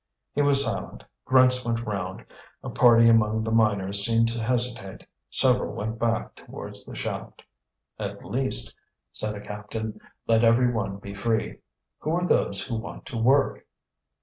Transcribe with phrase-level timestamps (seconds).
[0.33, 1.03] He was silent.
[1.25, 2.25] Grunts went round.
[2.63, 5.05] A party among the miners seemed to hesitate.
[5.29, 7.43] Several went back towards the shaft.
[7.99, 8.73] "At least,"
[9.11, 11.59] said a captain, "let every one be free.
[11.99, 13.63] Who are those who want to work?"